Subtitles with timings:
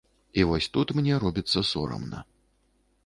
[0.39, 2.27] І вось тут мне робіцца сорамна.